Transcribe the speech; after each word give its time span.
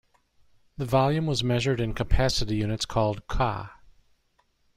The 0.77 0.85
volume 0.85 1.27
was 1.27 1.43
measured 1.43 1.79
in 1.79 1.93
capacity 1.93 2.55
units 2.55 2.87
called 2.87 3.27
"qa". 3.27 3.69